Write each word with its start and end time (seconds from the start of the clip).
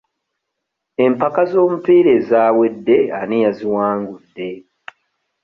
Empaka 1.05 1.41
z'omupiira 1.51 2.09
ezaawedde 2.19 2.97
ani 3.19 3.37
yaziwangudde? 3.43 4.49